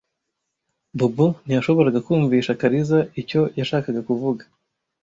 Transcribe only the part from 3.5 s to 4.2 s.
yashakaga